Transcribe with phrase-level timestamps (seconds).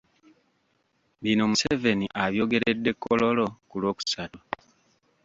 [1.23, 4.39] Bino Museveni abyogeredde Kololo ku Lwokusatu.